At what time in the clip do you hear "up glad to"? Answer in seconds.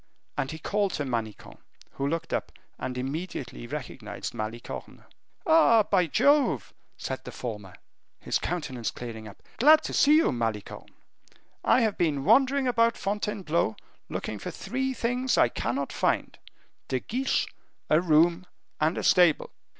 9.27-9.93